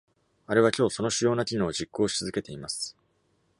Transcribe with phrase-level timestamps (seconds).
[0.47, 2.97] あれは、今日、その主要な機能を実行し続けています。